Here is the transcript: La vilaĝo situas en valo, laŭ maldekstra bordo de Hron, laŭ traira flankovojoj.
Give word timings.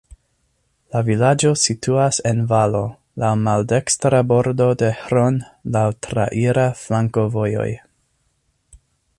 La 0.93 1.01
vilaĝo 1.09 1.51
situas 1.63 2.19
en 2.29 2.41
valo, 2.53 2.81
laŭ 3.25 3.29
maldekstra 3.49 4.23
bordo 4.33 4.71
de 4.83 4.91
Hron, 5.03 5.41
laŭ 5.77 5.87
traira 6.09 6.67
flankovojoj. 6.85 7.71